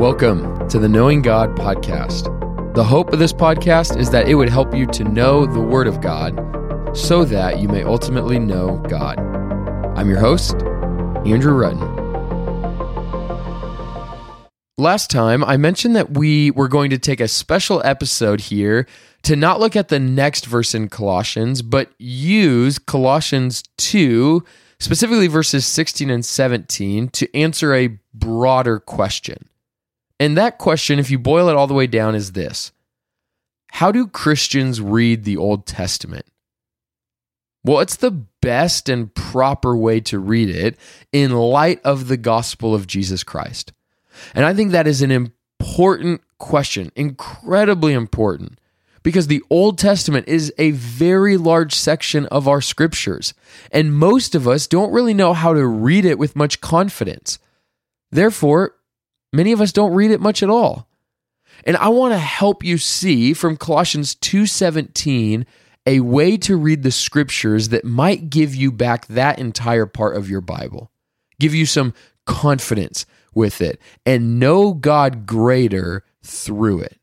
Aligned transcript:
Welcome 0.00 0.66
to 0.70 0.78
the 0.78 0.88
Knowing 0.88 1.20
God 1.20 1.54
podcast. 1.56 2.24
The 2.72 2.82
hope 2.82 3.12
of 3.12 3.18
this 3.18 3.34
podcast 3.34 3.98
is 3.98 4.08
that 4.12 4.28
it 4.28 4.34
would 4.34 4.48
help 4.48 4.74
you 4.74 4.86
to 4.86 5.04
know 5.04 5.44
the 5.44 5.60
Word 5.60 5.86
of 5.86 6.00
God 6.00 6.96
so 6.96 7.22
that 7.26 7.58
you 7.58 7.68
may 7.68 7.82
ultimately 7.82 8.38
know 8.38 8.78
God. 8.88 9.18
I'm 9.98 10.08
your 10.08 10.18
host, 10.18 10.54
Andrew 11.26 11.52
Rutten. 11.52 11.86
Last 14.78 15.10
time, 15.10 15.44
I 15.44 15.58
mentioned 15.58 15.94
that 15.96 16.16
we 16.16 16.50
were 16.50 16.68
going 16.68 16.88
to 16.88 16.98
take 16.98 17.20
a 17.20 17.28
special 17.28 17.82
episode 17.84 18.40
here 18.40 18.86
to 19.24 19.36
not 19.36 19.60
look 19.60 19.76
at 19.76 19.88
the 19.88 20.00
next 20.00 20.46
verse 20.46 20.74
in 20.74 20.88
Colossians, 20.88 21.60
but 21.60 21.90
use 21.98 22.78
Colossians 22.78 23.64
2, 23.76 24.42
specifically 24.78 25.26
verses 25.26 25.66
16 25.66 26.08
and 26.08 26.24
17, 26.24 27.08
to 27.08 27.36
answer 27.36 27.74
a 27.74 27.98
broader 28.14 28.80
question. 28.80 29.49
And 30.20 30.36
that 30.36 30.58
question, 30.58 30.98
if 30.98 31.10
you 31.10 31.18
boil 31.18 31.48
it 31.48 31.56
all 31.56 31.66
the 31.66 31.74
way 31.74 31.86
down, 31.86 32.14
is 32.14 32.32
this 32.32 32.70
How 33.72 33.90
do 33.90 34.06
Christians 34.06 34.80
read 34.80 35.24
the 35.24 35.38
Old 35.38 35.66
Testament? 35.66 36.26
Well, 37.64 37.80
it's 37.80 37.96
the 37.96 38.10
best 38.40 38.88
and 38.88 39.14
proper 39.14 39.76
way 39.76 40.00
to 40.00 40.18
read 40.18 40.48
it 40.50 40.78
in 41.12 41.32
light 41.32 41.80
of 41.84 42.08
the 42.08 42.16
gospel 42.16 42.74
of 42.74 42.86
Jesus 42.86 43.24
Christ. 43.24 43.72
And 44.34 44.44
I 44.44 44.54
think 44.54 44.70
that 44.70 44.86
is 44.86 45.02
an 45.02 45.10
important 45.10 46.22
question, 46.38 46.90
incredibly 46.96 47.92
important, 47.92 48.58
because 49.02 49.26
the 49.26 49.42
Old 49.50 49.78
Testament 49.78 50.26
is 50.26 50.52
a 50.56 50.70
very 50.72 51.36
large 51.36 51.74
section 51.74 52.26
of 52.26 52.48
our 52.48 52.62
scriptures, 52.62 53.34
and 53.72 53.94
most 53.94 54.34
of 54.34 54.48
us 54.48 54.66
don't 54.66 54.92
really 54.92 55.14
know 55.14 55.34
how 55.34 55.52
to 55.52 55.66
read 55.66 56.06
it 56.06 56.18
with 56.18 56.36
much 56.36 56.60
confidence. 56.62 57.38
Therefore, 58.10 58.74
many 59.32 59.52
of 59.52 59.60
us 59.60 59.72
don't 59.72 59.94
read 59.94 60.10
it 60.10 60.20
much 60.20 60.42
at 60.42 60.50
all. 60.50 60.88
And 61.64 61.76
I 61.76 61.88
want 61.88 62.12
to 62.12 62.18
help 62.18 62.64
you 62.64 62.78
see 62.78 63.34
from 63.34 63.56
Colossians 63.56 64.14
2:17 64.14 65.44
a 65.86 66.00
way 66.00 66.36
to 66.36 66.56
read 66.56 66.82
the 66.82 66.90
scriptures 66.90 67.70
that 67.70 67.84
might 67.84 68.30
give 68.30 68.54
you 68.54 68.70
back 68.70 69.06
that 69.06 69.38
entire 69.38 69.86
part 69.86 70.16
of 70.16 70.28
your 70.28 70.40
Bible. 70.40 70.90
Give 71.38 71.54
you 71.54 71.66
some 71.66 71.94
confidence 72.26 73.06
with 73.34 73.60
it 73.60 73.80
and 74.04 74.38
know 74.38 74.74
God 74.74 75.26
greater 75.26 76.04
through 76.22 76.80
it. 76.80 76.98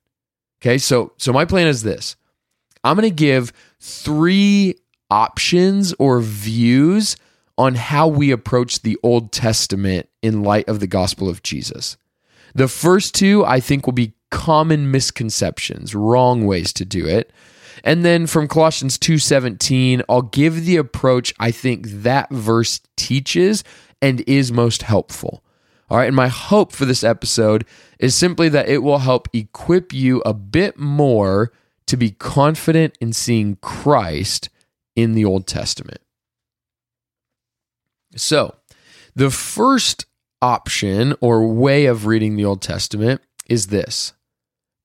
Okay? 0.61 0.77
So 0.77 1.13
so 1.17 1.33
my 1.33 1.45
plan 1.45 1.67
is 1.67 1.83
this. 1.83 2.15
I'm 2.83 2.95
going 2.95 3.09
to 3.09 3.15
give 3.15 3.51
3 3.79 4.75
options 5.09 5.93
or 5.99 6.19
views 6.21 7.15
on 7.57 7.75
how 7.75 8.07
we 8.07 8.31
approach 8.31 8.81
the 8.81 8.97
Old 9.03 9.31
Testament 9.31 10.07
in 10.21 10.43
light 10.43 10.69
of 10.69 10.79
the 10.79 10.87
gospel 10.87 11.27
of 11.27 11.43
Jesus. 11.43 11.97
The 12.55 12.67
first 12.67 13.13
two, 13.15 13.45
I 13.45 13.59
think, 13.59 13.85
will 13.85 13.93
be 13.93 14.13
common 14.29 14.91
misconceptions, 14.91 15.95
wrong 15.95 16.45
ways 16.45 16.73
to 16.73 16.85
do 16.85 17.05
it. 17.05 17.31
And 17.83 18.03
then 18.03 18.27
from 18.27 18.47
Colossians 18.47 18.97
2:17, 18.97 20.01
I'll 20.09 20.23
give 20.23 20.65
the 20.65 20.77
approach 20.77 21.33
I 21.39 21.51
think 21.51 21.87
that 21.87 22.29
verse 22.31 22.81
teaches 22.95 23.63
and 24.01 24.23
is 24.27 24.51
most 24.51 24.83
helpful. 24.83 25.43
All 25.89 25.97
right, 25.97 26.07
and 26.07 26.15
my 26.15 26.27
hope 26.27 26.73
for 26.73 26.85
this 26.85 27.03
episode 27.03 27.65
is 27.97 28.13
simply 28.13 28.49
that 28.49 28.67
it 28.67 28.79
will 28.79 28.99
help 28.99 29.29
equip 29.31 29.93
you 29.93 30.21
a 30.25 30.33
bit 30.33 30.77
more 30.77 31.53
to 31.85 31.95
be 31.95 32.11
confident 32.11 32.97
in 32.99 33.13
seeing 33.13 33.55
Christ 33.61 34.49
in 34.95 35.13
the 35.13 35.23
Old 35.23 35.47
Testament. 35.47 36.01
So, 38.17 38.55
the 39.15 39.29
first 39.29 40.05
option 40.41 41.15
or 41.21 41.47
way 41.47 41.85
of 41.85 42.05
reading 42.05 42.35
the 42.35 42.45
Old 42.45 42.61
Testament 42.61 43.21
is 43.47 43.67
this. 43.67 44.13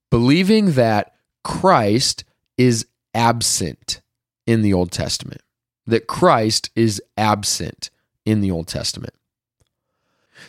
Believing 0.09 0.73
that 0.73 1.13
Christ 1.43 2.23
is 2.57 2.85
absent 3.13 4.01
in 4.45 4.61
the 4.61 4.73
Old 4.73 4.91
Testament, 4.91 5.41
that 5.85 6.07
Christ 6.07 6.69
is 6.75 7.01
absent 7.17 7.89
in 8.25 8.41
the 8.41 8.51
Old 8.51 8.67
Testament. 8.67 9.13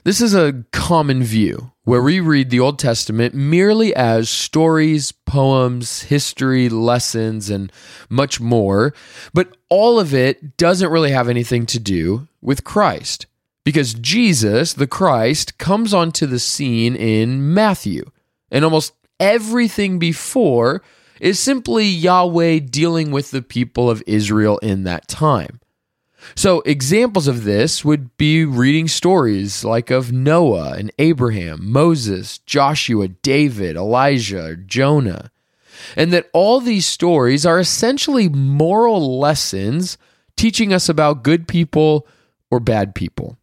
This 0.03 0.21
is 0.21 0.34
a 0.34 0.65
common 0.73 1.23
view 1.23 1.73
where 1.84 2.03
we 2.03 2.19
read 2.19 2.50
the 2.50 2.61
Old 2.61 2.79
Testament 2.79 3.34
merely 3.34 3.95
as 3.95 4.29
stories, 4.29 5.12
poems, 5.12 6.03
history, 6.03 6.69
lessons, 6.69 7.49
and 7.49 7.71
much 8.09 8.41
more, 8.41 8.93
but 9.33 9.56
all 9.69 10.00
of 10.00 10.12
it 10.12 10.56
doesn't 10.56 10.91
really 10.91 11.11
have 11.12 11.29
anything 11.29 11.65
to 11.67 11.79
do 11.79 12.27
with 12.41 12.65
Christ 12.65 13.27
because 13.65 13.95
Jesus, 13.95 14.75
the 14.75 14.87
Christ, 14.87 15.59
comes 15.59 15.95
onto 15.95 16.27
the 16.27 16.39
scene 16.39 16.95
in 16.95 17.53
Matthew, 17.55 18.05
and 18.51 18.65
almost 18.65 18.93
everything 19.19 19.99
before 19.99 20.83
is 21.21 21.41
simply 21.41 21.87
Yahweh 21.87 22.59
dealing 22.59 23.11
with 23.11 23.31
the 23.31 23.43
people 23.43 23.89
of 23.89 24.03
Israel 24.07 24.59
in 24.59 24.85
that 24.85 25.09
time. 25.09 25.61
So, 26.35 26.61
examples 26.61 27.27
of 27.27 27.45
this 27.45 27.85
would 27.85 28.17
be 28.17 28.45
reading 28.45 28.89
stories 28.89 29.63
like 29.63 29.91
of 29.91 30.13
Noah 30.13 30.73
and 30.73 30.91
Abraham, 30.99 31.71
Moses, 31.71 32.39
Joshua, 32.39 33.09
David, 33.09 33.77
Elijah, 33.77 34.57
Jonah. 34.57 35.31
And 35.97 36.13
that 36.13 36.31
all 36.33 36.61
these 36.61 36.87
stories 36.87 37.45
are 37.45 37.59
essentially 37.59 38.29
moral 38.29 39.19
lessons 39.19 39.99
teaching 40.35 40.73
us 40.73 40.89
about 40.89 41.25
good 41.25 41.47
people 41.47 42.07
or 42.51 42.59
bad 42.59 42.95
people 42.95 43.37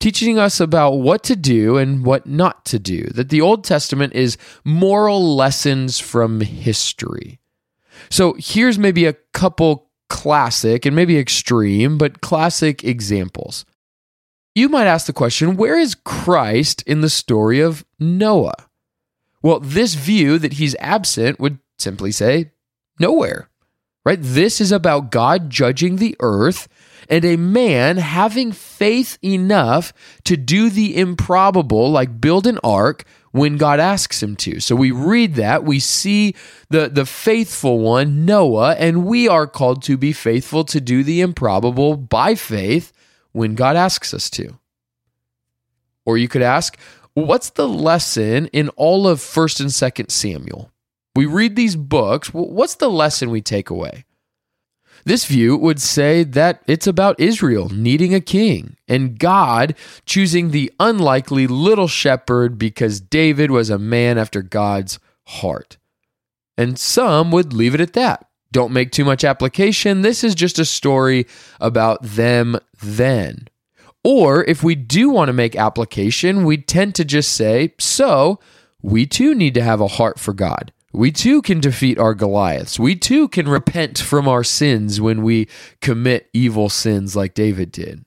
teaching 0.00 0.38
us 0.38 0.60
about 0.60 0.92
what 0.92 1.22
to 1.24 1.36
do 1.36 1.76
and 1.76 2.04
what 2.04 2.26
not 2.26 2.64
to 2.66 2.78
do. 2.78 3.04
That 3.14 3.30
the 3.30 3.40
Old 3.40 3.64
Testament 3.64 4.12
is 4.14 4.38
moral 4.64 5.36
lessons 5.36 5.98
from 5.98 6.40
history. 6.40 7.40
So 8.10 8.36
here's 8.38 8.78
maybe 8.78 9.06
a 9.06 9.16
couple 9.32 9.90
classic 10.08 10.86
and 10.86 10.94
maybe 10.96 11.18
extreme, 11.18 11.98
but 11.98 12.20
classic 12.20 12.84
examples. 12.84 13.64
You 14.54 14.68
might 14.68 14.86
ask 14.86 15.06
the 15.06 15.12
question 15.12 15.56
where 15.56 15.78
is 15.78 15.94
Christ 15.94 16.82
in 16.86 17.00
the 17.00 17.10
story 17.10 17.60
of 17.60 17.84
Noah? 17.98 18.68
Well, 19.42 19.60
this 19.60 19.94
view 19.94 20.38
that 20.38 20.54
he's 20.54 20.74
absent 20.80 21.38
would 21.38 21.58
simply 21.78 22.10
say 22.10 22.52
nowhere, 22.98 23.48
right? 24.04 24.18
This 24.20 24.60
is 24.60 24.72
about 24.72 25.10
God 25.12 25.50
judging 25.50 25.96
the 25.96 26.16
earth 26.20 26.66
and 27.08 27.24
a 27.24 27.36
man 27.36 27.96
having 27.96 28.52
faith 28.52 29.18
enough 29.22 29.92
to 30.24 30.36
do 30.36 30.70
the 30.70 30.96
improbable, 30.96 31.90
like 31.90 32.20
build 32.20 32.46
an 32.46 32.58
ark 32.62 33.04
when 33.32 33.56
God 33.56 33.80
asks 33.80 34.22
him 34.22 34.36
to. 34.36 34.60
So 34.60 34.74
we 34.76 34.90
read 34.90 35.34
that, 35.34 35.64
we 35.64 35.80
see 35.80 36.34
the, 36.70 36.88
the 36.88 37.06
faithful 37.06 37.78
one, 37.80 38.24
Noah, 38.24 38.74
and 38.74 39.06
we 39.06 39.28
are 39.28 39.46
called 39.46 39.82
to 39.84 39.96
be 39.96 40.12
faithful 40.12 40.64
to 40.64 40.80
do 40.80 41.02
the 41.02 41.20
improbable 41.20 41.96
by 41.96 42.34
faith 42.34 42.92
when 43.32 43.54
God 43.54 43.76
asks 43.76 44.12
us 44.12 44.30
to. 44.30 44.58
Or 46.04 46.16
you 46.16 46.28
could 46.28 46.42
ask, 46.42 46.78
what's 47.14 47.50
the 47.50 47.68
lesson 47.68 48.46
in 48.46 48.70
all 48.70 49.06
of 49.06 49.20
1st 49.20 49.60
and 49.60 49.70
2nd 49.70 50.10
Samuel? 50.10 50.70
We 51.14 51.26
read 51.26 51.56
these 51.56 51.76
books, 51.76 52.32
what's 52.32 52.76
the 52.76 52.90
lesson 52.90 53.30
we 53.30 53.42
take 53.42 53.70
away? 53.70 54.04
This 55.08 55.24
view 55.24 55.56
would 55.56 55.80
say 55.80 56.22
that 56.22 56.62
it's 56.66 56.86
about 56.86 57.18
Israel 57.18 57.70
needing 57.70 58.12
a 58.12 58.20
king 58.20 58.76
and 58.86 59.18
God 59.18 59.74
choosing 60.04 60.50
the 60.50 60.70
unlikely 60.78 61.46
little 61.46 61.88
shepherd 61.88 62.58
because 62.58 63.00
David 63.00 63.50
was 63.50 63.70
a 63.70 63.78
man 63.78 64.18
after 64.18 64.42
God's 64.42 64.98
heart. 65.28 65.78
And 66.58 66.78
some 66.78 67.30
would 67.30 67.54
leave 67.54 67.74
it 67.74 67.80
at 67.80 67.94
that. 67.94 68.26
Don't 68.52 68.70
make 68.70 68.92
too 68.92 69.06
much 69.06 69.24
application. 69.24 70.02
This 70.02 70.22
is 70.22 70.34
just 70.34 70.58
a 70.58 70.66
story 70.66 71.26
about 71.58 72.02
them 72.02 72.58
then. 72.82 73.48
Or 74.04 74.44
if 74.44 74.62
we 74.62 74.74
do 74.74 75.08
want 75.08 75.30
to 75.30 75.32
make 75.32 75.56
application, 75.56 76.44
we 76.44 76.58
tend 76.58 76.94
to 76.96 77.04
just 77.06 77.32
say, 77.32 77.72
so 77.78 78.40
we 78.82 79.06
too 79.06 79.34
need 79.34 79.54
to 79.54 79.62
have 79.62 79.80
a 79.80 79.88
heart 79.88 80.18
for 80.20 80.34
God. 80.34 80.70
We 80.92 81.12
too 81.12 81.42
can 81.42 81.60
defeat 81.60 81.98
our 81.98 82.14
Goliaths. 82.14 82.78
We 82.78 82.96
too 82.96 83.28
can 83.28 83.48
repent 83.48 83.98
from 83.98 84.26
our 84.26 84.42
sins 84.42 85.00
when 85.00 85.22
we 85.22 85.48
commit 85.80 86.30
evil 86.32 86.68
sins 86.68 87.14
like 87.14 87.34
David 87.34 87.70
did. 87.70 88.04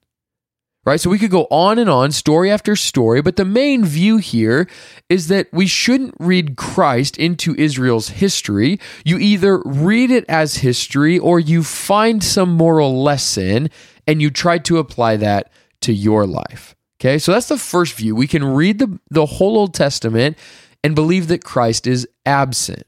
Right? 0.83 0.99
So 0.99 1.11
we 1.11 1.19
could 1.19 1.29
go 1.29 1.45
on 1.51 1.77
and 1.77 1.91
on, 1.91 2.11
story 2.11 2.49
after 2.49 2.75
story, 2.75 3.21
but 3.21 3.35
the 3.35 3.45
main 3.45 3.85
view 3.85 4.17
here 4.17 4.67
is 5.09 5.27
that 5.27 5.47
we 5.53 5.67
shouldn't 5.67 6.15
read 6.19 6.57
Christ 6.57 7.19
into 7.19 7.53
Israel's 7.55 8.09
history. 8.09 8.79
You 9.05 9.19
either 9.19 9.61
read 9.63 10.09
it 10.09 10.25
as 10.27 10.57
history 10.57 11.19
or 11.19 11.39
you 11.39 11.63
find 11.63 12.23
some 12.23 12.49
moral 12.49 13.03
lesson 13.03 13.69
and 14.07 14.23
you 14.23 14.31
try 14.31 14.57
to 14.57 14.79
apply 14.79 15.17
that 15.17 15.51
to 15.81 15.93
your 15.93 16.25
life. 16.25 16.75
Okay? 16.99 17.19
So 17.19 17.31
that's 17.31 17.47
the 17.47 17.59
first 17.59 17.93
view. 17.93 18.15
We 18.15 18.25
can 18.25 18.43
read 18.43 18.79
the, 18.79 18.99
the 19.11 19.27
whole 19.27 19.57
Old 19.57 19.75
Testament 19.75 20.35
and 20.83 20.95
believe 20.95 21.27
that 21.27 21.43
Christ 21.43 21.87
is 21.87 22.07
absent. 22.25 22.83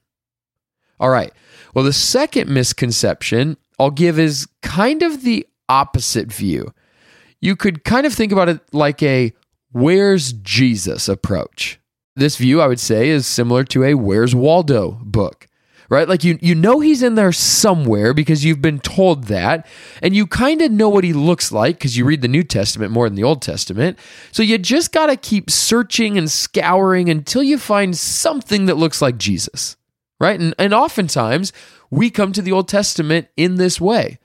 All 1.00 1.10
right. 1.10 1.32
Well, 1.74 1.86
the 1.86 1.94
second 1.94 2.50
misconception 2.50 3.58
I'll 3.80 3.92
give 3.92 4.20
is 4.20 4.48
kind 4.62 5.02
of 5.02 5.24
the 5.24 5.48
opposite 5.68 6.32
view. 6.32 6.74
You 7.42 7.56
could 7.56 7.84
kind 7.84 8.06
of 8.06 8.14
think 8.14 8.32
about 8.32 8.50
it 8.50 8.62
like 8.72 9.02
a 9.04 9.34
where's 9.72 10.34
Jesus 10.34 11.10
approach. 11.10 11.80
This 12.16 12.38
view, 12.38 12.62
I 12.62 12.68
would 12.68 12.80
say, 12.80 13.10
is 13.10 13.26
similar 13.26 13.64
to 13.66 13.84
a 13.84 13.96
Where's 13.96 14.36
Waldo 14.36 15.00
book 15.02 15.48
right? 15.94 16.10
Like 16.10 16.24
you 16.24 16.40
you 16.42 16.56
know 16.56 16.80
he's 16.80 17.04
in 17.04 17.14
there 17.14 17.32
somewhere 17.32 18.16
because 18.16 18.44
you've 18.44 18.64
been 18.64 18.80
told 18.80 19.26
that 19.26 19.68
and 20.02 20.16
you 20.16 20.26
kind 20.26 20.62
of 20.64 20.72
know 20.72 20.90
what 20.90 21.04
he 21.04 21.14
looks 21.14 21.52
like 21.52 21.78
because 21.78 21.96
you 21.96 22.04
read 22.04 22.24
the 22.24 22.28
New 22.28 22.44
Testament 22.44 22.92
more 22.92 23.08
than 23.08 23.16
the 23.16 23.24
Old 23.24 23.44
Testament. 23.44 24.00
So 24.32 24.42
you 24.42 24.58
just 24.58 24.92
got 24.92 25.06
to 25.06 25.16
keep 25.16 25.52
searching 25.52 26.18
and 26.18 26.32
scouring 26.32 27.10
until 27.10 27.44
you 27.44 27.60
find 27.60 27.96
something 27.96 28.66
that 28.66 28.76
looks 28.76 29.04
like 29.04 29.18
Jesus. 29.18 29.78
Right? 30.20 30.40
And 30.40 30.56
and 30.58 30.74
oftentimes 30.74 31.54
we 31.92 32.10
come 32.10 32.34
to 32.34 32.42
the 32.42 32.52
Old 32.52 32.68
Testament 32.68 33.28
in 33.38 33.56
this 33.56 33.80
way. 33.80 34.18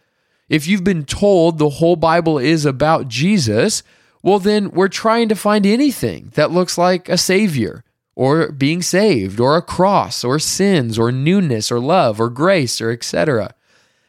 If 0.49 0.67
you've 0.67 0.85
been 0.85 1.05
told 1.05 1.59
the 1.59 1.69
whole 1.69 1.97
Bible 1.97 2.39
is 2.39 2.65
about 2.65 3.09
Jesus, 3.09 3.83
well, 4.23 4.39
then 4.39 4.71
we're 4.71 4.89
trying 4.89 5.29
to 5.29 5.35
find 5.35 5.67
anything 5.67 6.33
that 6.35 6.51
looks 6.51 6.79
like 6.79 7.11
a 7.11 7.19
savior 7.19 7.85
or 8.19 8.51
being 8.51 8.83
saved 8.83 9.39
or 9.39 9.57
a 9.57 9.63
cross 9.63 10.25
or 10.25 10.41
sins 10.41 10.99
or 10.99 11.13
newness 11.13 11.71
or 11.71 11.79
love 11.79 12.21
or 12.21 12.29
grace 12.29 12.81
or 12.81 12.91
etc. 12.91 13.55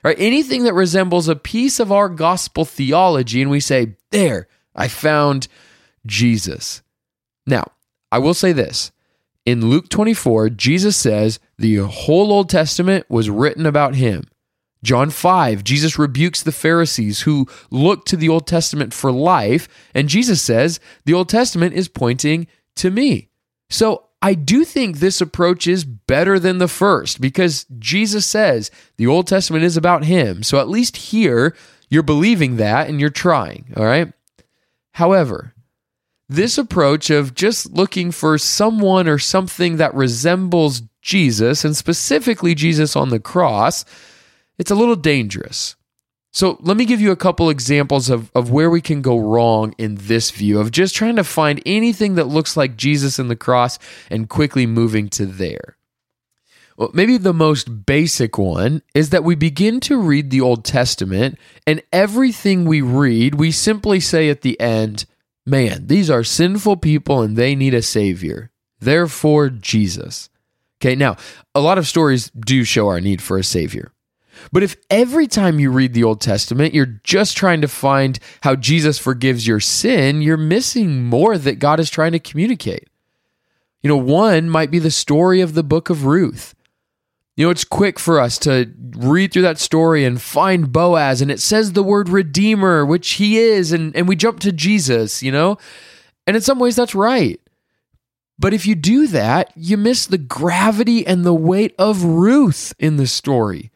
Right? 0.03 0.15
Anything 0.19 0.63
that 0.63 0.73
resembles 0.73 1.27
a 1.27 1.35
piece 1.35 1.79
of 1.79 1.91
our 1.91 2.09
gospel 2.09 2.65
theology 2.65 3.39
and 3.39 3.51
we 3.51 3.59
say, 3.59 3.97
"There, 4.09 4.47
I 4.75 4.87
found 4.87 5.47
Jesus." 6.07 6.81
Now, 7.45 7.65
I 8.11 8.17
will 8.17 8.33
say 8.33 8.51
this. 8.51 8.91
In 9.45 9.69
Luke 9.69 9.89
24, 9.89 10.49
Jesus 10.49 10.97
says 10.97 11.39
the 11.59 11.75
whole 11.75 12.31
Old 12.31 12.49
Testament 12.49 13.05
was 13.09 13.29
written 13.29 13.67
about 13.67 13.93
him. 13.93 14.23
John 14.83 15.11
5, 15.11 15.63
Jesus 15.63 15.99
rebukes 15.99 16.41
the 16.41 16.51
Pharisees 16.51 17.21
who 17.21 17.47
look 17.69 18.05
to 18.05 18.17
the 18.17 18.29
Old 18.29 18.47
Testament 18.47 18.91
for 18.91 19.11
life, 19.11 19.67
and 19.93 20.09
Jesus 20.09 20.41
says 20.41 20.79
the 21.05 21.13
Old 21.13 21.29
Testament 21.29 21.75
is 21.75 21.87
pointing 21.87 22.47
to 22.77 22.89
me. 22.89 23.28
So 23.69 24.05
I 24.21 24.33
do 24.33 24.65
think 24.65 24.97
this 24.97 25.21
approach 25.21 25.67
is 25.67 25.85
better 25.85 26.39
than 26.39 26.57
the 26.57 26.67
first 26.67 27.21
because 27.21 27.65
Jesus 27.77 28.25
says 28.25 28.71
the 28.97 29.07
Old 29.07 29.27
Testament 29.27 29.63
is 29.63 29.77
about 29.77 30.03
him. 30.03 30.43
So 30.43 30.59
at 30.59 30.67
least 30.67 30.97
here, 30.97 31.55
you're 31.89 32.03
believing 32.03 32.57
that 32.57 32.89
and 32.89 32.99
you're 32.99 33.09
trying, 33.09 33.73
all 33.77 33.85
right? 33.85 34.11
However, 34.93 35.53
this 36.27 36.57
approach 36.57 37.09
of 37.09 37.33
just 37.33 37.71
looking 37.71 38.11
for 38.11 38.37
someone 38.37 39.07
or 39.07 39.17
something 39.17 39.77
that 39.77 39.95
resembles 39.95 40.83
Jesus, 41.01 41.63
and 41.65 41.75
specifically 41.75 42.53
Jesus 42.53 42.95
on 42.95 43.09
the 43.09 43.19
cross, 43.19 43.85
it's 44.57 44.69
a 44.69 44.75
little 44.75 44.95
dangerous. 44.95 45.75
So 46.31 46.57
let 46.61 46.77
me 46.77 46.85
give 46.85 47.01
you 47.01 47.11
a 47.11 47.15
couple 47.15 47.49
examples 47.49 48.09
of, 48.09 48.31
of 48.35 48.51
where 48.51 48.69
we 48.69 48.81
can 48.81 49.01
go 49.01 49.17
wrong 49.17 49.73
in 49.77 49.95
this 49.95 50.29
view 50.31 50.59
of 50.59 50.71
just 50.71 50.95
trying 50.95 51.15
to 51.15 51.23
find 51.23 51.61
anything 51.65 52.15
that 52.15 52.27
looks 52.27 52.55
like 52.55 52.77
Jesus 52.77 53.17
in 53.17 53.29
the 53.29 53.35
cross 53.35 53.79
and 54.11 54.29
quickly 54.29 54.65
moving 54.65 55.09
to 55.09 55.25
there. 55.25 55.77
Well, 56.77 56.91
maybe 56.93 57.17
the 57.17 57.33
most 57.33 57.85
basic 57.85 58.37
one 58.37 58.83
is 58.93 59.09
that 59.09 59.23
we 59.23 59.35
begin 59.35 59.79
to 59.81 59.99
read 59.99 60.29
the 60.29 60.39
Old 60.39 60.63
Testament, 60.63 61.37
and 61.67 61.83
everything 61.91 62.63
we 62.63 62.79
read, 62.79 63.35
we 63.35 63.51
simply 63.51 63.99
say 63.99 64.29
at 64.29 64.43
the 64.43 64.57
end, 64.61 65.05
Man, 65.45 65.87
these 65.87 66.11
are 66.11 66.23
sinful 66.23 66.77
people 66.77 67.21
and 67.21 67.35
they 67.35 67.55
need 67.55 67.73
a 67.73 67.81
Savior. 67.81 68.51
Therefore, 68.79 69.49
Jesus. 69.49 70.29
Okay, 70.79 70.95
now, 70.95 71.17
a 71.55 71.59
lot 71.59 71.79
of 71.79 71.87
stories 71.87 72.29
do 72.29 72.63
show 72.63 72.87
our 72.87 73.01
need 73.01 73.21
for 73.21 73.37
a 73.37 73.43
Savior. 73.43 73.91
But 74.51 74.63
if 74.63 74.75
every 74.89 75.27
time 75.27 75.59
you 75.59 75.71
read 75.71 75.93
the 75.93 76.03
Old 76.03 76.21
Testament, 76.21 76.73
you're 76.73 76.99
just 77.03 77.37
trying 77.37 77.61
to 77.61 77.67
find 77.67 78.19
how 78.41 78.55
Jesus 78.55 78.97
forgives 78.97 79.47
your 79.47 79.59
sin, 79.59 80.21
you're 80.21 80.37
missing 80.37 81.03
more 81.03 81.37
that 81.37 81.59
God 81.59 81.79
is 81.79 81.89
trying 81.89 82.11
to 82.13 82.19
communicate. 82.19 82.89
You 83.81 83.87
know, 83.87 83.97
one 83.97 84.49
might 84.49 84.71
be 84.71 84.79
the 84.79 84.91
story 84.91 85.41
of 85.41 85.53
the 85.53 85.63
book 85.63 85.89
of 85.89 86.05
Ruth. 86.05 86.55
You 87.37 87.45
know, 87.45 87.51
it's 87.51 87.63
quick 87.63 87.99
for 87.99 88.19
us 88.19 88.37
to 88.39 88.69
read 88.97 89.31
through 89.31 89.43
that 89.43 89.59
story 89.59 90.03
and 90.03 90.21
find 90.21 90.73
Boaz, 90.73 91.21
and 91.21 91.31
it 91.31 91.39
says 91.39 91.71
the 91.71 91.83
word 91.83 92.09
redeemer, 92.09 92.85
which 92.85 93.11
he 93.11 93.37
is, 93.37 93.71
and, 93.71 93.95
and 93.95 94.09
we 94.09 94.17
jump 94.17 94.41
to 94.41 94.51
Jesus, 94.51 95.23
you 95.23 95.31
know? 95.31 95.57
And 96.27 96.35
in 96.35 96.41
some 96.41 96.59
ways, 96.59 96.75
that's 96.75 96.93
right. 96.93 97.39
But 98.37 98.53
if 98.53 98.65
you 98.65 98.75
do 98.75 99.07
that, 99.07 99.51
you 99.55 99.77
miss 99.77 100.05
the 100.05 100.17
gravity 100.17 101.07
and 101.07 101.25
the 101.25 101.33
weight 101.33 101.75
of 101.79 102.03
Ruth 102.03 102.73
in 102.77 102.97
the 102.97 103.07
story 103.07 103.71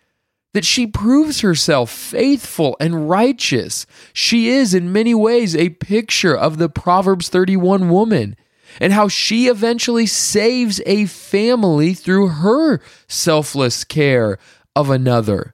that 0.53 0.65
she 0.65 0.85
proves 0.87 1.41
herself 1.41 1.89
faithful 1.89 2.77
and 2.79 3.09
righteous. 3.09 3.85
She 4.13 4.49
is, 4.49 4.73
in 4.73 4.93
many 4.93 5.15
ways, 5.15 5.55
a 5.55 5.69
picture 5.69 6.35
of 6.35 6.57
the 6.57 6.69
Proverbs 6.69 7.29
31 7.29 7.89
woman 7.89 8.35
and 8.79 8.93
how 8.93 9.07
she 9.07 9.47
eventually 9.47 10.05
saves 10.05 10.81
a 10.85 11.05
family 11.05 11.93
through 11.93 12.27
her 12.27 12.81
selfless 13.07 13.83
care 13.83 14.37
of 14.75 14.89
another. 14.89 15.53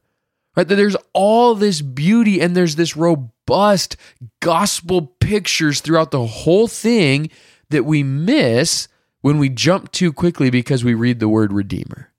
Right? 0.55 0.67
That 0.67 0.75
there's 0.75 0.97
all 1.13 1.55
this 1.55 1.81
beauty 1.81 2.41
and 2.41 2.55
there's 2.55 2.75
this 2.75 2.97
robust 2.97 3.95
gospel 4.41 5.13
pictures 5.19 5.79
throughout 5.79 6.11
the 6.11 6.25
whole 6.25 6.67
thing 6.67 7.29
that 7.69 7.85
we 7.85 8.03
miss 8.03 8.87
when 9.21 9.37
we 9.37 9.49
jump 9.49 9.91
too 9.91 10.11
quickly 10.11 10.49
because 10.49 10.83
we 10.83 10.93
read 10.93 11.19
the 11.19 11.29
word 11.29 11.53
redeemer. 11.53 12.11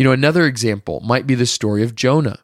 You 0.00 0.04
know, 0.04 0.12
another 0.12 0.46
example 0.46 1.00
might 1.00 1.26
be 1.26 1.34
the 1.34 1.44
story 1.44 1.82
of 1.82 1.94
Jonah. 1.94 2.38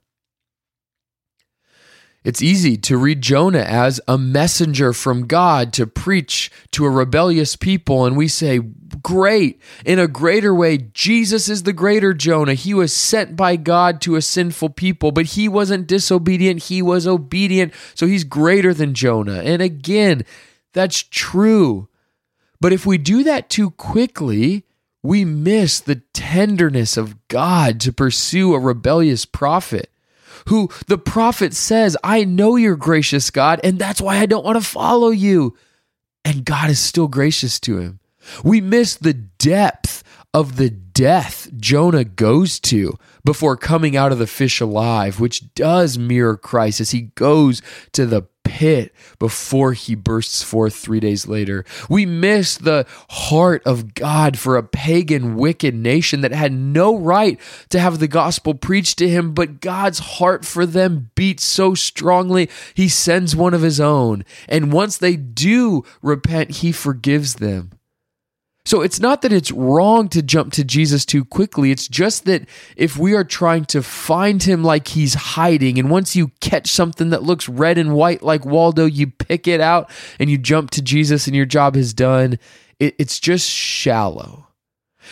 It's 2.22 2.42
easy 2.42 2.76
to 2.76 2.98
read 2.98 3.22
Jonah 3.22 3.64
as 3.66 3.98
a 4.06 4.18
messenger 4.18 4.92
from 4.92 5.26
God 5.26 5.72
to 5.72 5.86
preach 5.86 6.50
to 6.72 6.84
a 6.84 6.90
rebellious 6.90 7.56
people, 7.56 8.04
and 8.04 8.14
we 8.14 8.28
say, 8.28 8.58
Great. 9.02 9.58
In 9.86 9.98
a 9.98 10.06
greater 10.06 10.54
way, 10.54 10.76
Jesus 10.76 11.48
is 11.48 11.62
the 11.62 11.72
greater 11.72 12.12
Jonah. 12.12 12.52
He 12.52 12.74
was 12.74 12.94
sent 12.94 13.36
by 13.36 13.56
God 13.56 14.02
to 14.02 14.16
a 14.16 14.20
sinful 14.20 14.70
people, 14.70 15.10
but 15.10 15.24
he 15.24 15.48
wasn't 15.48 15.86
disobedient, 15.86 16.64
he 16.64 16.82
was 16.82 17.06
obedient, 17.06 17.72
so 17.94 18.06
he's 18.06 18.24
greater 18.24 18.74
than 18.74 18.92
Jonah. 18.92 19.40
And 19.42 19.62
again, 19.62 20.26
that's 20.74 21.02
true. 21.02 21.88
But 22.60 22.74
if 22.74 22.84
we 22.84 22.98
do 22.98 23.24
that 23.24 23.48
too 23.48 23.70
quickly, 23.70 24.65
we 25.06 25.24
miss 25.24 25.80
the 25.80 26.02
tenderness 26.12 26.96
of 26.96 27.28
God 27.28 27.80
to 27.80 27.92
pursue 27.92 28.54
a 28.54 28.60
rebellious 28.60 29.24
prophet 29.24 29.90
who 30.48 30.68
the 30.86 30.98
prophet 30.98 31.54
says, 31.54 31.96
I 32.04 32.24
know 32.24 32.56
you're 32.56 32.76
gracious, 32.76 33.30
God, 33.30 33.60
and 33.64 33.78
that's 33.78 34.00
why 34.00 34.18
I 34.18 34.26
don't 34.26 34.44
want 34.44 34.58
to 34.58 34.68
follow 34.68 35.10
you. 35.10 35.56
And 36.24 36.44
God 36.44 36.70
is 36.70 36.78
still 36.78 37.08
gracious 37.08 37.60
to 37.60 37.78
him. 37.78 38.00
We 38.42 38.60
miss 38.60 38.96
the 38.96 39.14
depth 39.14 40.02
of 40.34 40.56
the 40.56 40.70
death 40.70 41.48
Jonah 41.56 42.04
goes 42.04 42.58
to 42.60 42.98
before 43.24 43.56
coming 43.56 43.96
out 43.96 44.12
of 44.12 44.18
the 44.18 44.26
fish 44.26 44.60
alive, 44.60 45.20
which 45.20 45.54
does 45.54 45.98
mirror 45.98 46.36
Christ 46.36 46.80
as 46.80 46.90
he 46.90 47.02
goes 47.02 47.62
to 47.92 48.06
the 48.06 48.22
pit 48.46 48.94
before 49.18 49.72
he 49.72 49.96
bursts 49.96 50.42
forth 50.42 50.76
three 50.76 51.00
days 51.00 51.26
later. 51.26 51.64
We 51.90 52.06
miss 52.06 52.56
the 52.56 52.86
heart 53.10 53.62
of 53.66 53.94
God 53.94 54.38
for 54.38 54.56
a 54.56 54.62
pagan, 54.62 55.34
wicked 55.34 55.74
nation 55.74 56.20
that 56.20 56.30
had 56.30 56.52
no 56.52 56.96
right 56.96 57.40
to 57.70 57.80
have 57.80 57.98
the 57.98 58.06
gospel 58.06 58.54
preached 58.54 58.98
to 58.98 59.08
him, 59.08 59.34
but 59.34 59.60
God's 59.60 59.98
heart 59.98 60.44
for 60.44 60.64
them 60.64 61.10
beats 61.16 61.44
so 61.44 61.74
strongly, 61.74 62.48
he 62.72 62.88
sends 62.88 63.34
one 63.34 63.52
of 63.52 63.62
his 63.62 63.80
own. 63.80 64.24
And 64.48 64.72
once 64.72 64.96
they 64.96 65.16
do 65.16 65.84
repent, 66.00 66.52
he 66.52 66.70
forgives 66.70 67.34
them. 67.34 67.75
So 68.66 68.82
it's 68.82 68.98
not 68.98 69.22
that 69.22 69.32
it's 69.32 69.52
wrong 69.52 70.08
to 70.08 70.20
jump 70.20 70.52
to 70.54 70.64
Jesus 70.64 71.06
too 71.06 71.24
quickly. 71.24 71.70
It's 71.70 71.86
just 71.86 72.24
that 72.24 72.48
if 72.76 72.96
we 72.96 73.14
are 73.14 73.22
trying 73.22 73.64
to 73.66 73.80
find 73.80 74.42
him 74.42 74.64
like 74.64 74.88
he's 74.88 75.14
hiding, 75.14 75.78
and 75.78 75.88
once 75.88 76.16
you 76.16 76.32
catch 76.40 76.66
something 76.66 77.10
that 77.10 77.22
looks 77.22 77.48
red 77.48 77.78
and 77.78 77.94
white 77.94 78.24
like 78.24 78.44
Waldo, 78.44 78.84
you 78.84 79.06
pick 79.06 79.46
it 79.46 79.60
out 79.60 79.88
and 80.18 80.28
you 80.28 80.36
jump 80.36 80.70
to 80.72 80.82
Jesus 80.82 81.28
and 81.28 81.36
your 81.36 81.46
job 81.46 81.76
is 81.76 81.94
done, 81.94 82.40
it, 82.80 82.96
it's 82.98 83.20
just 83.20 83.48
shallow. 83.48 84.48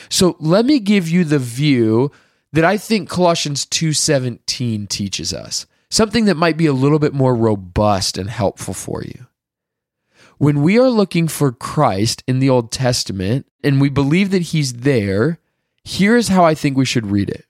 So 0.09 0.37
let 0.41 0.65
me 0.65 0.81
give 0.81 1.09
you 1.09 1.23
the 1.23 1.39
view 1.39 2.11
that 2.53 2.65
I 2.65 2.77
think 2.77 3.09
Colossians 3.09 3.67
2:17 3.67 4.89
teaches 4.89 5.33
us. 5.33 5.67
Something 5.91 6.25
that 6.25 6.37
might 6.37 6.57
be 6.57 6.67
a 6.67 6.73
little 6.73 6.99
bit 6.99 7.15
more 7.15 7.37
robust 7.37 8.19
and 8.19 8.29
helpful 8.29 8.75
for 8.75 9.05
you. 9.05 9.27
When 10.39 10.63
we 10.63 10.79
are 10.79 10.91
looking 10.91 11.29
for 11.29 11.53
Christ 11.53 12.23
in 12.27 12.39
the 12.39 12.51
Old 12.51 12.73
Testament 12.73 13.47
and 13.63 13.81
we 13.81 13.89
believe 13.89 14.31
that 14.31 14.43
he's 14.43 14.73
there, 14.73 15.39
here's 15.85 16.29
how 16.29 16.45
I 16.45 16.55
think 16.55 16.77
we 16.77 16.85
should 16.85 17.07
read 17.07 17.31
it 17.31 17.47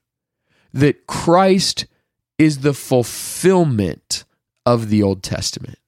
that 0.73 1.07
Christ 1.07 1.85
is 2.37 2.59
the 2.59 2.73
fulfillment 2.73 4.25
of 4.65 4.89
the 4.89 5.01
Old 5.01 5.23
Testament. 5.23 5.79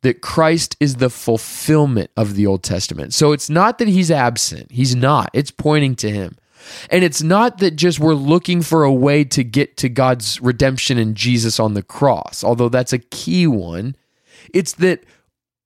That 0.00 0.22
Christ 0.22 0.74
is 0.80 0.96
the 0.96 1.10
fulfillment 1.10 2.10
of 2.16 2.34
the 2.34 2.46
Old 2.46 2.62
Testament. 2.62 3.12
So 3.12 3.32
it's 3.32 3.50
not 3.50 3.78
that 3.78 3.88
he's 3.88 4.10
absent, 4.10 4.72
he's 4.72 4.96
not. 4.96 5.30
It's 5.32 5.50
pointing 5.50 5.94
to 5.96 6.10
him. 6.10 6.38
And 6.90 7.04
it's 7.04 7.22
not 7.22 7.58
that 7.58 7.72
just 7.72 8.00
we're 8.00 8.14
looking 8.14 8.62
for 8.62 8.84
a 8.84 8.92
way 8.92 9.24
to 9.24 9.44
get 9.44 9.76
to 9.78 9.88
God's 9.88 10.40
redemption 10.40 10.96
in 10.96 11.14
Jesus 11.14 11.60
on 11.60 11.74
the 11.74 11.82
cross, 11.82 12.42
although 12.42 12.68
that's 12.68 12.92
a 12.92 12.98
key 12.98 13.46
one. 13.46 13.96
It's 14.54 14.72
that 14.74 15.04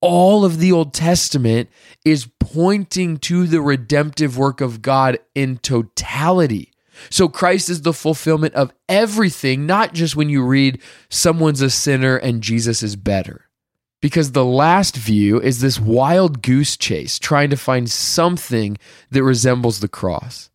all 0.01 0.45
of 0.45 0.59
the 0.59 0.71
Old 0.71 0.93
Testament 0.93 1.69
is 2.05 2.29
pointing 2.39 3.17
to 3.17 3.47
the 3.47 3.61
redemptive 3.61 4.37
work 4.37 4.61
of 4.61 4.81
God 4.81 5.19
in 5.33 5.57
totality. 5.57 6.71
So 7.09 7.27
Christ 7.27 7.69
is 7.69 7.81
the 7.81 7.93
fulfillment 7.93 8.55
of 8.55 8.73
everything, 8.89 9.65
not 9.65 9.93
just 9.93 10.15
when 10.15 10.29
you 10.29 10.43
read 10.43 10.81
someone's 11.09 11.61
a 11.61 11.69
sinner 11.69 12.17
and 12.17 12.41
Jesus 12.41 12.81
is 12.81 12.95
better. 12.95 13.45
Because 14.01 14.31
the 14.31 14.45
last 14.45 14.95
view 14.95 15.41
is 15.41 15.59
this 15.59 15.79
wild 15.79 16.41
goose 16.41 16.77
chase 16.77 17.17
trying 17.17 17.49
to 17.49 17.57
find 17.57 17.89
something 17.89 18.77
that 19.09 19.23
resembles 19.23 19.79
the 19.79 19.87
cross. 19.87 20.49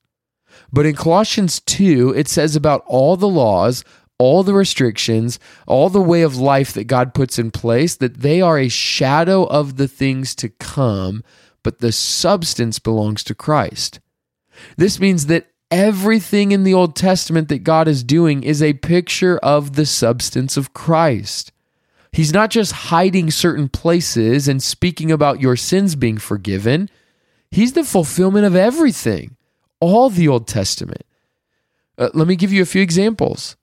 But 0.72 0.87
in 0.87 0.94
Colossians 0.94 1.61
2, 1.61 2.14
it 2.16 2.28
says 2.28 2.56
about 2.56 2.84
all 2.87 3.16
the 3.16 3.28
laws, 3.28 3.84
all 4.19 4.42
the 4.42 4.54
restrictions, 4.54 5.38
all 5.66 5.88
the 5.88 6.00
way 6.00 6.23
of 6.23 6.37
life 6.37 6.73
that 6.73 6.85
God 6.85 7.14
puts 7.14 7.38
in 7.38 7.50
place, 7.50 7.97
that 7.97 8.21
they 8.21 8.40
are 8.40 8.59
a 8.59 8.69
shadow 8.69 9.45
of 9.45 9.76
the 9.76 9.88
things 9.88 10.35
to 10.37 10.49
come, 10.49 11.25
but 11.62 11.81
the 11.81 11.92
substance 11.92 12.78
belongs 12.78 13.25
to 13.25 13.35
Christ. 13.35 14.00
This 14.76 15.00
means 15.00 15.26
that 15.26 15.49
everything 15.71 16.52
in 16.52 16.64
the 16.64 16.75
Old 16.75 16.95
Testament 16.95 17.49
that 17.49 17.64
God 17.64 17.88
is 17.88 18.04
doing 18.04 18.42
is 18.42 18.62
a 18.62 18.75
picture 18.75 19.38
of 19.38 19.75
the 19.75 19.87
substance 19.87 20.57
of 20.57 20.75
Christ. 20.75 21.50
He's 22.12 22.33
not 22.33 22.50
just 22.50 22.73
hiding 22.73 23.31
certain 23.31 23.71
places 23.71 24.47
and 24.47 24.62
speaking 24.62 25.11
about 25.11 25.40
your 25.40 25.57
sins 25.57 25.97
being 25.97 26.19
forgiven. 26.19 26.90
He's 27.50 27.73
the 27.73 27.85
fulfillment 27.85 28.45
of 28.45 28.54
everything, 28.54 29.37
all 29.81 30.11
the 30.11 30.28
Old 30.28 30.47
Testament. 30.47 31.04
Uh, 31.97 32.11
let 32.12 32.28
me 32.28 32.37
give 32.37 32.52
you 32.52 32.61
a 32.61 32.66
few 32.66 32.83
examples. 32.83 33.57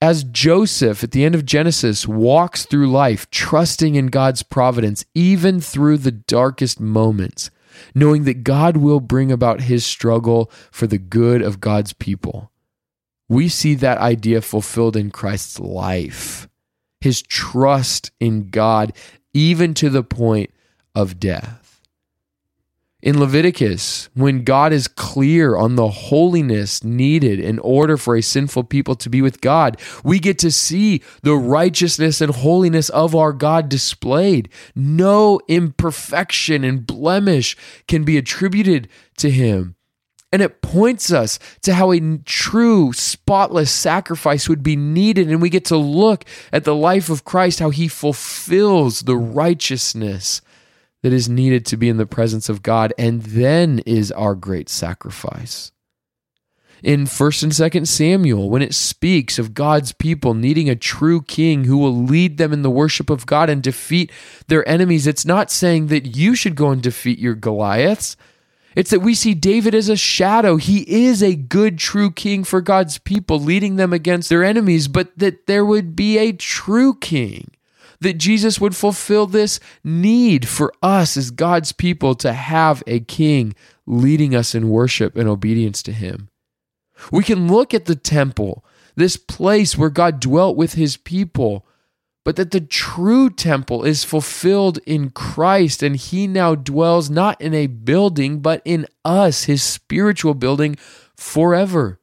As 0.00 0.22
Joseph 0.22 1.02
at 1.02 1.10
the 1.10 1.24
end 1.24 1.34
of 1.34 1.44
Genesis 1.44 2.06
walks 2.06 2.64
through 2.64 2.88
life, 2.88 3.28
trusting 3.30 3.96
in 3.96 4.06
God's 4.06 4.44
providence, 4.44 5.04
even 5.12 5.60
through 5.60 5.98
the 5.98 6.12
darkest 6.12 6.78
moments, 6.78 7.50
knowing 7.96 8.22
that 8.24 8.44
God 8.44 8.76
will 8.76 9.00
bring 9.00 9.32
about 9.32 9.62
his 9.62 9.84
struggle 9.84 10.52
for 10.70 10.86
the 10.86 10.98
good 10.98 11.42
of 11.42 11.60
God's 11.60 11.92
people. 11.92 12.52
We 13.28 13.48
see 13.48 13.74
that 13.74 13.98
idea 13.98 14.40
fulfilled 14.40 14.96
in 14.96 15.10
Christ's 15.10 15.58
life, 15.58 16.48
his 17.00 17.20
trust 17.20 18.12
in 18.20 18.50
God, 18.50 18.92
even 19.34 19.74
to 19.74 19.90
the 19.90 20.04
point 20.04 20.50
of 20.94 21.18
death. 21.18 21.67
In 23.00 23.20
Leviticus, 23.20 24.08
when 24.14 24.42
God 24.42 24.72
is 24.72 24.88
clear 24.88 25.56
on 25.56 25.76
the 25.76 25.88
holiness 25.88 26.82
needed 26.82 27.38
in 27.38 27.60
order 27.60 27.96
for 27.96 28.16
a 28.16 28.22
sinful 28.22 28.64
people 28.64 28.96
to 28.96 29.08
be 29.08 29.22
with 29.22 29.40
God, 29.40 29.80
we 30.02 30.18
get 30.18 30.36
to 30.40 30.50
see 30.50 31.02
the 31.22 31.36
righteousness 31.36 32.20
and 32.20 32.34
holiness 32.34 32.88
of 32.88 33.14
our 33.14 33.32
God 33.32 33.68
displayed. 33.68 34.48
No 34.74 35.38
imperfection 35.46 36.64
and 36.64 36.84
blemish 36.84 37.56
can 37.86 38.02
be 38.02 38.16
attributed 38.16 38.88
to 39.18 39.30
him. 39.30 39.76
And 40.32 40.42
it 40.42 40.60
points 40.60 41.12
us 41.12 41.38
to 41.62 41.74
how 41.74 41.92
a 41.92 42.00
true, 42.24 42.92
spotless 42.92 43.70
sacrifice 43.70 44.48
would 44.48 44.64
be 44.64 44.74
needed. 44.74 45.30
And 45.30 45.40
we 45.40 45.50
get 45.50 45.64
to 45.66 45.76
look 45.76 46.24
at 46.52 46.64
the 46.64 46.74
life 46.74 47.10
of 47.10 47.24
Christ, 47.24 47.60
how 47.60 47.70
he 47.70 47.86
fulfills 47.86 49.02
the 49.02 49.16
righteousness 49.16 50.42
that 51.02 51.12
is 51.12 51.28
needed 51.28 51.64
to 51.66 51.76
be 51.76 51.88
in 51.88 51.96
the 51.96 52.06
presence 52.06 52.48
of 52.48 52.62
God 52.62 52.92
and 52.98 53.22
then 53.22 53.80
is 53.80 54.10
our 54.12 54.34
great 54.34 54.68
sacrifice. 54.68 55.72
In 56.82 57.06
1st 57.06 57.42
and 57.42 57.52
2nd 57.52 57.86
Samuel, 57.88 58.50
when 58.50 58.62
it 58.62 58.74
speaks 58.74 59.38
of 59.38 59.54
God's 59.54 59.92
people 59.92 60.34
needing 60.34 60.70
a 60.70 60.76
true 60.76 61.22
king 61.22 61.64
who 61.64 61.76
will 61.76 62.04
lead 62.04 62.38
them 62.38 62.52
in 62.52 62.62
the 62.62 62.70
worship 62.70 63.10
of 63.10 63.26
God 63.26 63.50
and 63.50 63.62
defeat 63.62 64.12
their 64.46 64.68
enemies, 64.68 65.06
it's 65.06 65.26
not 65.26 65.50
saying 65.50 65.88
that 65.88 66.16
you 66.16 66.36
should 66.36 66.54
go 66.54 66.70
and 66.70 66.80
defeat 66.80 67.18
your 67.18 67.34
Goliaths. 67.34 68.16
It's 68.76 68.90
that 68.90 69.00
we 69.00 69.14
see 69.14 69.34
David 69.34 69.74
as 69.74 69.88
a 69.88 69.96
shadow. 69.96 70.54
He 70.56 71.06
is 71.06 71.20
a 71.20 71.34
good, 71.34 71.78
true 71.78 72.12
king 72.12 72.44
for 72.44 72.60
God's 72.60 72.98
people, 72.98 73.40
leading 73.40 73.74
them 73.74 73.92
against 73.92 74.28
their 74.28 74.44
enemies, 74.44 74.86
but 74.86 75.18
that 75.18 75.48
there 75.48 75.64
would 75.64 75.96
be 75.96 76.16
a 76.16 76.30
true 76.30 76.94
king 76.94 77.50
that 78.00 78.18
Jesus 78.18 78.60
would 78.60 78.76
fulfill 78.76 79.26
this 79.26 79.58
need 79.82 80.46
for 80.46 80.72
us 80.82 81.16
as 81.16 81.30
God's 81.30 81.72
people 81.72 82.14
to 82.16 82.32
have 82.32 82.82
a 82.86 83.00
king 83.00 83.54
leading 83.86 84.34
us 84.34 84.54
in 84.54 84.68
worship 84.68 85.16
and 85.16 85.28
obedience 85.28 85.82
to 85.84 85.92
him. 85.92 86.28
We 87.10 87.24
can 87.24 87.48
look 87.48 87.74
at 87.74 87.86
the 87.86 87.96
temple, 87.96 88.64
this 88.96 89.16
place 89.16 89.76
where 89.76 89.90
God 89.90 90.20
dwelt 90.20 90.56
with 90.56 90.74
his 90.74 90.96
people, 90.96 91.66
but 92.24 92.36
that 92.36 92.50
the 92.50 92.60
true 92.60 93.30
temple 93.30 93.84
is 93.84 94.04
fulfilled 94.04 94.78
in 94.84 95.10
Christ 95.10 95.82
and 95.82 95.96
he 95.96 96.26
now 96.26 96.54
dwells 96.54 97.08
not 97.08 97.40
in 97.40 97.54
a 97.54 97.68
building, 97.68 98.40
but 98.40 98.60
in 98.64 98.86
us, 99.04 99.44
his 99.44 99.62
spiritual 99.62 100.34
building 100.34 100.76
forever. 101.16 102.00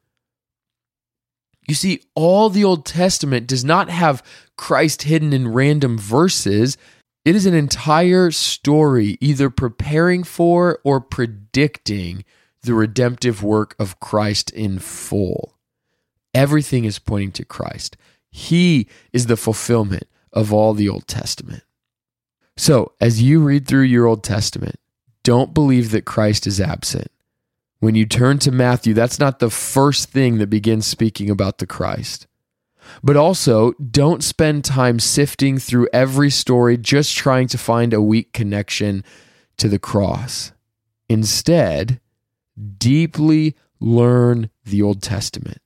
You 1.66 1.74
see, 1.74 2.02
all 2.14 2.48
the 2.48 2.64
Old 2.64 2.86
Testament 2.86 3.46
does 3.46 3.64
not 3.64 3.90
have 3.90 4.22
Christ 4.56 5.02
hidden 5.02 5.32
in 5.32 5.52
random 5.52 5.98
verses. 5.98 6.76
It 7.24 7.34
is 7.34 7.46
an 7.46 7.54
entire 7.54 8.30
story, 8.30 9.18
either 9.20 9.50
preparing 9.50 10.22
for 10.22 10.78
or 10.84 11.00
predicting 11.00 12.24
the 12.62 12.74
redemptive 12.74 13.42
work 13.42 13.74
of 13.78 13.98
Christ 14.00 14.50
in 14.50 14.78
full. 14.78 15.56
Everything 16.34 16.84
is 16.84 16.98
pointing 16.98 17.32
to 17.32 17.44
Christ. 17.44 17.96
He 18.30 18.86
is 19.12 19.26
the 19.26 19.36
fulfillment 19.36 20.04
of 20.32 20.52
all 20.52 20.74
the 20.74 20.88
Old 20.88 21.08
Testament. 21.08 21.64
So, 22.56 22.92
as 23.00 23.22
you 23.22 23.40
read 23.40 23.66
through 23.66 23.82
your 23.82 24.06
Old 24.06 24.22
Testament, 24.22 24.78
don't 25.22 25.54
believe 25.54 25.90
that 25.90 26.04
Christ 26.04 26.46
is 26.46 26.60
absent. 26.60 27.10
When 27.78 27.94
you 27.94 28.06
turn 28.06 28.38
to 28.40 28.50
Matthew, 28.50 28.94
that's 28.94 29.18
not 29.18 29.38
the 29.38 29.50
first 29.50 30.10
thing 30.10 30.38
that 30.38 30.48
begins 30.48 30.86
speaking 30.86 31.28
about 31.28 31.58
the 31.58 31.66
Christ. 31.66 32.26
But 33.02 33.16
also, 33.16 33.72
don't 33.72 34.24
spend 34.24 34.64
time 34.64 34.98
sifting 34.98 35.58
through 35.58 35.88
every 35.92 36.30
story 36.30 36.76
just 36.76 37.16
trying 37.16 37.48
to 37.48 37.58
find 37.58 37.92
a 37.92 38.00
weak 38.00 38.32
connection 38.32 39.04
to 39.58 39.68
the 39.68 39.78
cross. 39.78 40.52
Instead, 41.08 42.00
deeply 42.78 43.56
learn 43.80 44.50
the 44.64 44.82
Old 44.82 45.02
Testament, 45.02 45.58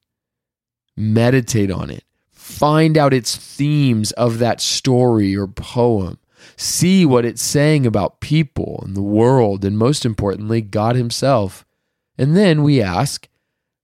meditate 0.97 1.71
on 1.71 1.91
it, 1.91 2.05
find 2.33 2.99
out 2.99 3.15
its 3.15 3.37
themes 3.37 4.13
of 4.13 4.39
that 4.39 4.61
story 4.61 5.37
or 5.37 5.47
poem, 5.47 6.19
see 6.57 7.07
what 7.07 7.25
it's 7.25 7.43
saying 7.43 7.87
about 7.87 8.21
people 8.21 8.83
and 8.85 8.97
the 8.97 9.03
world, 9.03 9.65
and 9.65 9.79
most 9.79 10.05
importantly, 10.05 10.61
God 10.61 10.97
Himself. 10.97 11.65
And 12.21 12.37
then 12.37 12.63
we 12.63 12.83
ask, 12.83 13.31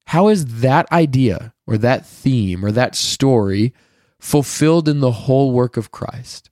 how 0.09 0.29
is 0.29 0.61
that 0.61 0.93
idea 0.93 1.55
or 1.67 1.79
that 1.79 2.05
theme 2.05 2.63
or 2.63 2.71
that 2.71 2.95
story 2.95 3.73
fulfilled 4.21 4.91
in 4.91 5.01
the 5.01 5.11
whole 5.11 5.53
work 5.53 5.79
of 5.79 5.91
Christ? 5.91 6.51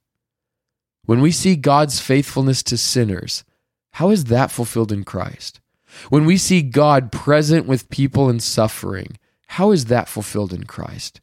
When 1.04 1.20
we 1.20 1.30
see 1.30 1.56
God's 1.56 2.00
faithfulness 2.00 2.62
to 2.62 2.78
sinners, 2.78 3.44
how 3.92 4.08
is 4.08 4.24
that 4.24 4.50
fulfilled 4.50 4.92
in 4.92 5.04
Christ? 5.04 5.60
When 6.08 6.24
we 6.24 6.38
see 6.38 6.62
God 6.62 7.12
present 7.12 7.66
with 7.66 7.90
people 7.90 8.30
in 8.30 8.40
suffering, 8.40 9.18
how 9.48 9.70
is 9.70 9.84
that 9.84 10.08
fulfilled 10.08 10.54
in 10.54 10.64
Christ? 10.64 11.20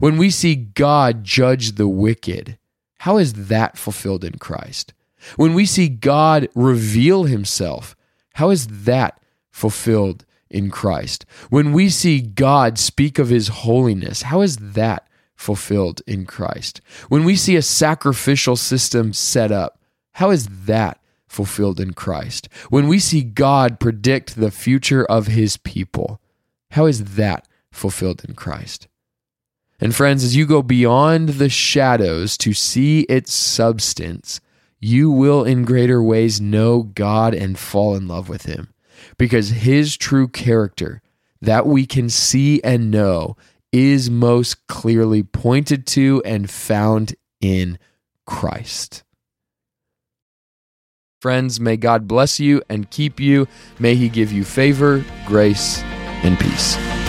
When 0.00 0.18
we 0.18 0.30
see 0.30 0.56
God 0.56 1.22
judge 1.22 1.76
the 1.76 1.86
wicked, 1.86 2.58
how 2.98 3.16
is 3.16 3.34
that 3.46 3.78
fulfilled 3.78 4.24
in 4.24 4.38
Christ? 4.38 4.92
When 5.36 5.54
we 5.54 5.66
see 5.66 5.88
God 5.88 6.48
reveal 6.56 7.24
himself, 7.24 7.94
how 8.34 8.50
is 8.50 8.66
that 8.66 9.16
fulfilled 9.50 10.24
in 10.50 10.70
Christ. 10.70 11.24
When 11.48 11.72
we 11.72 11.88
see 11.88 12.20
God 12.20 12.78
speak 12.78 13.18
of 13.18 13.28
his 13.28 13.48
holiness, 13.48 14.22
how 14.22 14.40
is 14.40 14.56
that 14.56 15.06
fulfilled 15.36 16.02
in 16.06 16.26
Christ? 16.26 16.80
When 17.08 17.24
we 17.24 17.36
see 17.36 17.56
a 17.56 17.62
sacrificial 17.62 18.56
system 18.56 19.12
set 19.12 19.52
up, 19.52 19.80
how 20.14 20.30
is 20.30 20.48
that 20.66 21.00
fulfilled 21.28 21.80
in 21.80 21.92
Christ? 21.92 22.48
When 22.68 22.88
we 22.88 22.98
see 22.98 23.22
God 23.22 23.78
predict 23.78 24.36
the 24.36 24.50
future 24.50 25.04
of 25.04 25.28
his 25.28 25.56
people, 25.56 26.20
how 26.72 26.86
is 26.86 27.14
that 27.14 27.46
fulfilled 27.70 28.24
in 28.24 28.34
Christ? 28.34 28.88
And 29.80 29.94
friends, 29.94 30.22
as 30.24 30.36
you 30.36 30.44
go 30.44 30.62
beyond 30.62 31.30
the 31.30 31.48
shadows 31.48 32.36
to 32.38 32.52
see 32.52 33.02
its 33.02 33.32
substance, 33.32 34.40
you 34.78 35.10
will 35.10 35.44
in 35.44 35.64
greater 35.64 36.02
ways 36.02 36.40
know 36.40 36.82
God 36.82 37.34
and 37.34 37.58
fall 37.58 37.94
in 37.94 38.08
love 38.08 38.28
with 38.28 38.44
him 38.44 38.74
because 39.18 39.50
his 39.50 39.96
true 39.96 40.28
character 40.28 41.02
that 41.40 41.66
we 41.66 41.86
can 41.86 42.08
see 42.10 42.60
and 42.62 42.90
know 42.90 43.36
is 43.72 44.10
most 44.10 44.66
clearly 44.66 45.22
pointed 45.22 45.86
to 45.86 46.22
and 46.24 46.50
found 46.50 47.14
in 47.40 47.78
Christ. 48.26 49.04
Friends, 51.20 51.60
may 51.60 51.76
God 51.76 52.08
bless 52.08 52.40
you 52.40 52.62
and 52.68 52.90
keep 52.90 53.20
you. 53.20 53.46
May 53.78 53.94
he 53.94 54.08
give 54.08 54.32
you 54.32 54.44
favor, 54.44 55.04
grace, 55.26 55.82
and 56.22 56.38
peace. 56.38 56.99